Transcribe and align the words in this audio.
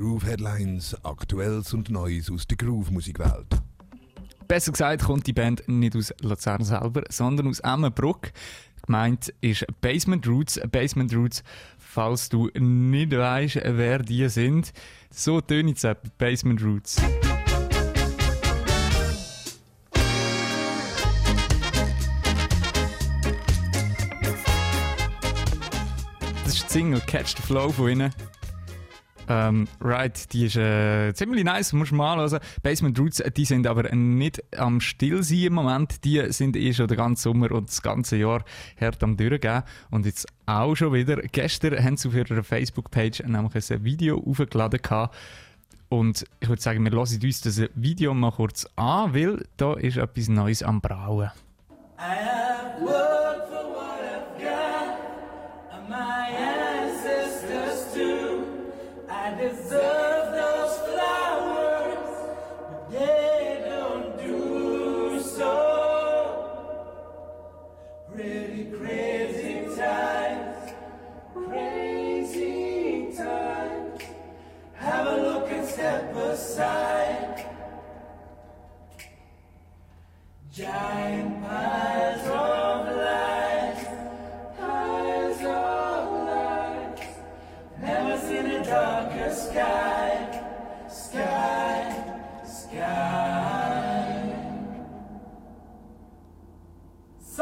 Groove 0.00 0.24
Headlines, 0.24 0.96
Aktuelles 1.04 1.74
und 1.74 1.90
Neues 1.90 2.30
aus 2.30 2.46
der 2.46 2.56
Groove-Musikwelt. 2.56 3.60
Besser 4.48 4.72
gesagt 4.72 5.04
kommt 5.04 5.26
die 5.26 5.34
Band 5.34 5.62
nicht 5.68 5.94
aus 5.94 6.14
Luzern 6.22 6.64
selber, 6.64 7.02
sondern 7.10 7.48
aus 7.48 7.60
Emmenbruck. 7.60 8.32
Gemeint 8.86 9.30
ist 9.42 9.66
Basement 9.82 10.26
Roots. 10.26 10.58
Basement 10.72 11.14
Roots, 11.14 11.42
falls 11.76 12.30
du 12.30 12.48
nicht 12.58 13.14
weißt, 13.14 13.60
wer 13.62 13.98
die 13.98 14.26
sind, 14.30 14.72
so 15.10 15.42
tönt 15.42 15.76
es 15.84 15.96
Basement 16.16 16.64
Roots. 16.64 16.96
Das 26.42 26.54
ist 26.54 26.64
die 26.64 26.72
Single 26.72 27.00
Catch 27.00 27.36
the 27.36 27.42
Flow 27.42 27.68
von 27.68 27.90
ihnen. 27.90 28.14
Ähm, 29.32 29.68
right, 29.80 30.32
die 30.32 30.46
ist 30.46 30.56
äh, 30.56 31.14
ziemlich 31.14 31.44
nice, 31.44 31.72
muss 31.72 31.92
mal 31.92 32.16
hören. 32.16 32.40
Basement 32.64 32.98
Roots, 32.98 33.22
die 33.36 33.44
sind 33.44 33.64
aber 33.68 33.94
nicht 33.94 34.42
am 34.58 34.80
Stillsein 34.80 35.44
im 35.44 35.52
Moment. 35.52 36.04
Die 36.04 36.20
sind 36.32 36.56
eh 36.56 36.72
schon 36.72 36.88
den 36.88 36.96
ganzen 36.96 37.22
Sommer 37.22 37.52
und 37.52 37.68
das 37.68 37.80
ganze 37.80 38.16
Jahr 38.16 38.44
hart 38.80 39.00
am 39.04 39.16
Durchgehen. 39.16 39.62
Und 39.92 40.04
jetzt 40.04 40.26
auch 40.46 40.74
schon 40.74 40.92
wieder. 40.92 41.22
Gestern 41.30 41.80
haben 41.82 41.96
sie 41.96 42.08
auf 42.08 42.14
ihrer 42.14 42.42
Facebook-Page 42.42 43.22
nämlich 43.24 43.70
ein 43.70 43.84
Video 43.84 44.18
aufgeladen. 44.18 44.80
Und 45.88 46.24
ich 46.40 46.48
würde 46.48 46.60
sagen, 46.60 46.82
wir 46.82 46.90
hören 46.90 47.00
uns 47.22 47.40
das 47.40 47.62
Video 47.76 48.12
mal 48.14 48.32
kurz 48.32 48.66
an, 48.74 49.14
weil 49.14 49.44
da 49.56 49.74
ist 49.74 49.96
etwas 49.96 50.28
Neues 50.28 50.64
am 50.64 50.80
Brauen. 50.80 51.30
I 52.00 53.09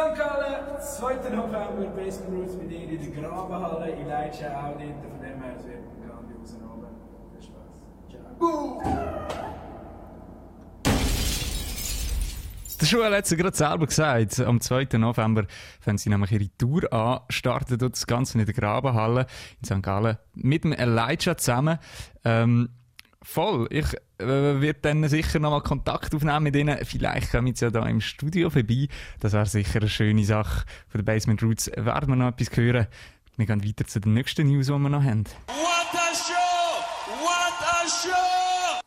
St. 0.09 0.17
Gallen, 0.17 0.81
2. 0.81 1.31
November, 1.31 1.87
Basement 1.95 2.33
Roots 2.33 2.55
mit 2.57 2.71
dir 2.71 2.89
in 2.89 3.15
der 3.15 3.23
Grabenhalle, 3.23 3.91
in 3.91 4.09
Leitschen 4.09 4.47
auch 4.47 4.73
dort. 4.73 4.81
Von 4.81 5.21
dem 5.21 5.43
her, 5.43 5.55
es 5.59 5.67
wird 5.67 5.79
ein 5.79 6.09
grandioser 6.09 6.57
Abend. 6.65 6.89
Viel 7.33 7.43
Spaß. 7.43 7.69
Ciao. 8.11 8.83
Der 12.81 12.89
Joel 12.89 13.17
hat 13.17 13.25
es 13.25 13.37
gerade 13.37 13.57
selber 13.57 13.87
gesagt. 13.87 14.41
Am 14.41 14.61
2. 14.61 14.99
November 14.99 15.45
fangen 15.81 15.99
sie 15.99 16.09
nämlich 16.11 16.33
ihre 16.33 16.49
Tour 16.57 16.93
an, 16.93 17.21
starten 17.29 17.77
dort 17.77 17.95
das 17.95 18.07
Ganze 18.07 18.39
in 18.39 18.47
der 18.47 18.55
Grabenhalle 18.55 19.27
in 19.61 19.67
St. 19.67 19.83
Gallen 19.83 20.17
mit 20.35 20.65
dem 20.65 20.73
Elijah 20.73 21.37
zusammen. 21.37 21.79
Ähm, 22.25 22.71
voll. 23.29 23.67
Ich 23.71 23.93
äh, 24.19 24.27
werde 24.27 24.79
dann 24.81 25.07
sicher 25.09 25.39
nochmal 25.39 25.63
Kontakt 25.63 26.15
aufnehmen 26.15 26.45
mit 26.45 26.57
ihnen. 26.57 26.79
Vielleicht 26.85 27.31
kommen 27.31 27.55
sie 27.55 27.67
ja 27.67 27.71
da 27.71 27.85
im 27.87 28.01
Studio 28.01 28.49
vorbei. 28.49 28.89
Das 29.21 29.35
wäre 29.35 29.47
sicher 29.47 29.81
eine 29.81 29.89
schöne 29.89 30.25
Sache. 30.25 30.65
Von 30.89 31.01
den 31.01 31.05
Basement 31.05 31.43
Roots 31.43 31.71
werden 31.77 32.09
wir 32.09 32.17
noch 32.17 32.29
etwas 32.29 32.57
hören. 32.57 32.87
Wir 33.37 33.47
gehen 33.47 33.65
weiter 33.65 33.87
zu 33.87 34.01
den 34.01 34.15
nächsten 34.15 34.49
News, 34.49 34.67
die 34.67 34.73
wir 34.73 34.89
noch 34.89 35.03
haben. 35.03 35.25
What 35.47 35.95
a 35.95 36.15
show! 36.15 36.83
What 37.21 37.61
a 37.61 37.87
show! 37.87 38.81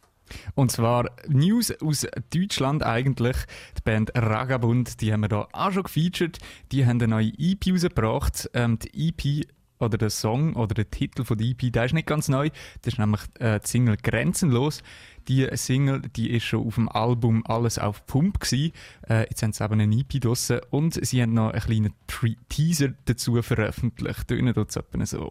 Und 0.55 0.71
zwar 0.71 1.05
News 1.27 1.71
aus 1.79 2.07
Deutschland 2.33 2.83
eigentlich. 2.83 3.37
Die 3.77 3.81
Band 3.83 4.11
Ragabund, 4.15 5.01
die 5.01 5.13
haben 5.13 5.21
wir 5.21 5.29
da 5.29 5.47
auch 5.51 5.71
schon 5.71 5.83
gefeatured. 5.83 6.39
Die 6.71 6.85
haben 6.85 6.99
eine 6.99 7.07
neue 7.07 7.31
EP 7.37 7.67
rausgebracht. 7.71 8.49
Ähm, 8.53 8.79
die 8.79 9.09
EP 9.09 9.47
oder 9.81 9.97
der 9.97 10.09
Song 10.09 10.55
oder 10.55 10.73
der 10.73 10.89
Titel 10.89 11.23
von 11.23 11.37
der 11.37 11.47
EP, 11.47 11.71
der 11.71 11.85
ist 11.85 11.93
nicht 11.93 12.07
ganz 12.07 12.27
neu. 12.29 12.49
Das 12.81 12.93
ist 12.93 12.99
nämlich 12.99 13.21
äh, 13.39 13.59
die 13.59 13.67
Single 13.67 13.97
Grenzenlos. 13.97 14.83
Die 15.27 15.47
Single, 15.55 16.01
die 16.01 16.31
ist 16.31 16.45
schon 16.45 16.65
auf 16.65 16.75
dem 16.75 16.89
Album 16.89 17.43
Alles 17.45 17.77
auf 17.77 18.05
Pump 18.05 18.39
gewesen. 18.39 18.71
Äh, 19.07 19.27
jetzt 19.29 19.43
haben 19.43 19.53
sie 19.53 19.63
eben 19.63 19.79
eine 19.79 19.95
EP 19.95 20.21
draussen 20.21 20.61
und 20.69 21.05
sie 21.05 21.21
haben 21.21 21.33
noch 21.33 21.51
einen 21.51 21.93
kleinen 22.07 22.39
Teaser 22.49 22.89
dazu 23.05 23.41
veröffentlicht. 23.41 24.27
Tönen 24.27 24.53
dort 24.53 24.71
so. 24.71 25.29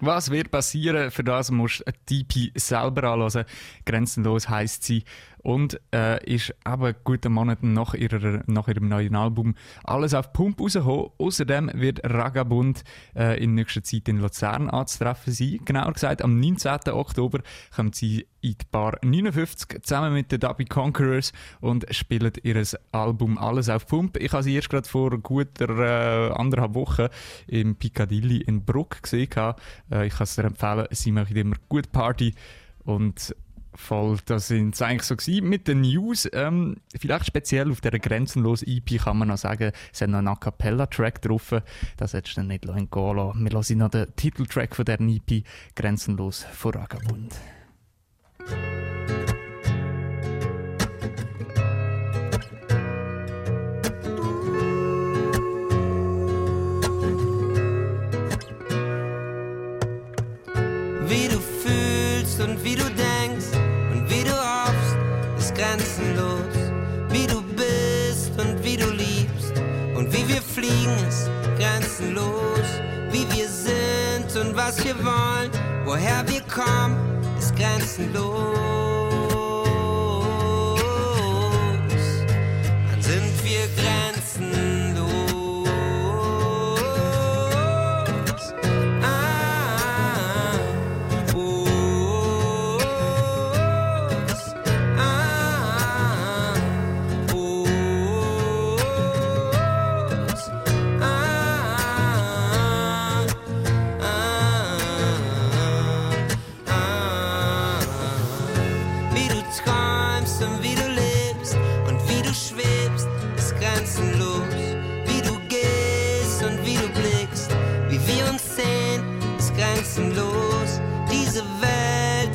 Was 0.00 0.30
wird 0.30 0.50
passieren? 0.50 1.10
Für 1.10 1.22
das 1.22 1.50
musst 1.50 1.84
du 1.86 2.14
EP 2.14 2.58
selber 2.58 3.04
anhören. 3.04 3.44
Grenzenlos 3.84 4.48
heisst 4.48 4.84
sie. 4.84 5.04
Und 5.42 5.80
äh, 5.94 6.22
ist 6.24 6.54
eben 6.66 6.94
guten 7.04 7.32
Monaten 7.32 7.72
nach, 7.72 7.94
ihrer, 7.94 8.42
nach 8.46 8.68
ihrem 8.68 8.88
neuen 8.88 9.14
Album 9.16 9.54
alles 9.84 10.14
auf 10.14 10.32
Pump 10.32 10.60
rausgekommen. 10.60 11.10
Außerdem 11.18 11.70
wird 11.74 12.00
Ragabund 12.04 12.82
äh, 13.14 13.42
in 13.42 13.54
nächster 13.54 13.82
Zeit 13.82 14.08
in 14.08 14.18
Luzern 14.18 14.68
anzutreffen 14.68 15.32
sein. 15.32 15.60
Genauer 15.64 15.92
gesagt, 15.92 16.22
am 16.22 16.38
19. 16.40 16.92
Oktober 16.92 17.40
kommt 17.74 17.94
sie 17.94 18.26
in 18.40 18.52
die 18.52 18.66
Bar 18.70 18.98
59 19.02 19.82
zusammen 19.82 20.12
mit 20.12 20.32
den 20.32 20.40
Dubby 20.40 20.64
Conquerors 20.64 21.32
und 21.60 21.86
spielen 21.94 22.32
ihr 22.42 22.62
Album 22.92 23.38
Alles 23.38 23.68
auf 23.68 23.86
Pump. 23.86 24.16
Ich 24.16 24.32
habe 24.32 24.42
sie 24.42 24.54
erst 24.54 24.70
gerade 24.70 24.88
vor 24.88 25.10
guter 25.18 25.68
äh, 25.68 26.32
anderthalb 26.32 26.74
Wochen 26.74 27.08
im 27.46 27.76
Piccadilly 27.76 28.38
in 28.38 28.64
Bruck 28.64 29.02
gesehen. 29.02 29.28
Äh, 29.90 30.06
ich 30.06 30.14
kann 30.14 30.24
es 30.24 30.36
dir 30.36 30.44
empfehlen, 30.44 30.86
sie 30.90 31.12
machen 31.12 31.36
immer 31.36 31.56
gut 31.68 31.92
Party 31.92 32.34
und 32.84 33.34
Voll, 33.72 34.18
das 34.26 34.48
sind 34.48 34.74
es 34.74 34.82
eigentlich 34.82 35.04
so. 35.04 35.14
Mit 35.42 35.68
den 35.68 35.82
News, 35.82 36.28
ähm, 36.32 36.78
vielleicht 36.98 37.26
speziell 37.26 37.70
auf 37.70 37.80
dieser 37.80 38.00
grenzenlosen 38.00 38.66
EP 38.66 39.00
kann 39.00 39.16
man 39.16 39.28
noch 39.28 39.38
sagen, 39.38 39.70
es 39.92 40.00
hat 40.00 40.10
noch 40.10 40.18
einen 40.18 40.28
A 40.28 40.34
Cappella-Track 40.34 41.22
drauf. 41.22 41.54
Das 41.96 42.12
hättest 42.12 42.36
du 42.36 42.42
nicht 42.42 42.62
gehen 42.62 42.88
lassen. 42.90 42.90
Wir 42.90 43.50
hören 43.52 43.78
noch 43.78 43.90
den 43.90 44.16
Titeltrack 44.16 44.74
von 44.74 44.84
dieser 44.84 45.00
EP, 45.00 45.44
Grenzenlos 45.76 46.44
von 46.52 46.72
Ragabund. 46.72 47.36
Wie 61.10 61.26
du 61.26 61.40
fühlst 61.40 62.40
und 62.40 62.62
wie 62.62 62.76
du 62.76 62.84
denkst 62.84 63.50
und 63.90 64.08
wie 64.08 64.22
du 64.22 64.30
hoffst, 64.30 64.96
ist 65.38 65.54
grenzenlos. 65.54 66.56
Wie 67.10 67.26
du 67.26 67.42
bist 67.42 68.30
und 68.38 68.62
wie 68.62 68.76
du 68.76 68.88
liebst 68.90 69.52
und 69.96 70.12
wie 70.12 70.28
wir 70.28 70.40
fliegen, 70.40 70.96
ist 71.08 71.28
grenzenlos. 71.58 72.68
Wie 73.10 73.26
wir 73.32 73.48
sind 73.48 74.36
und 74.40 74.54
was 74.54 74.84
wir 74.84 74.96
wollen, 75.04 75.50
woher 75.84 76.22
wir 76.28 76.42
kommen, 76.42 76.96
ist 77.40 77.56
grenzenlos. 77.56 78.79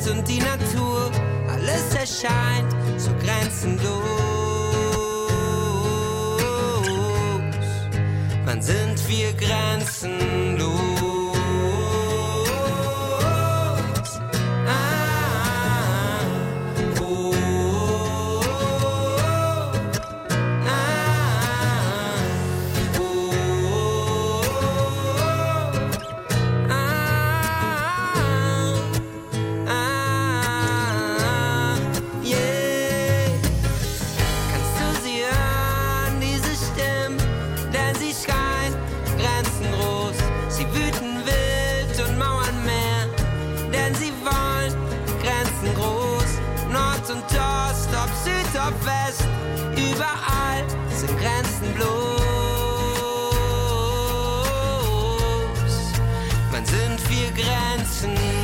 Und 0.08 0.28
die 0.28 0.38
Natur, 0.38 1.10
alles 1.48 1.92
erscheint 1.94 2.72
so 2.96 3.10
grenzenlos. 3.24 4.04
Wann 8.44 8.62
sind 8.62 9.08
wir 9.08 9.32
grenzenlos? 9.32 10.85
überall 49.76 50.64
sind 50.90 51.16
Grenzen 51.18 51.74
bloß. 51.74 51.86
Man 56.52 56.64
sind 56.64 56.98
wir 57.10 57.30
Grenzen. 57.32 58.35